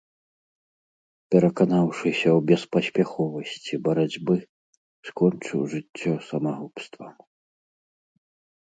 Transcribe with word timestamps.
Пераканаўшыся 1.35 2.29
ў 2.37 2.47
беспаспяховасці 2.51 3.73
барацьбы, 3.89 4.35
скончыў 5.11 5.59
жыццё 5.77 6.13
самагубствам. 6.33 7.13